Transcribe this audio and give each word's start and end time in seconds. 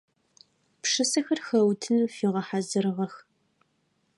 Пшысэхэр 0.81 1.39
хэутыным 1.47 2.07
фигъэхьазырыгъэх. 2.15 3.13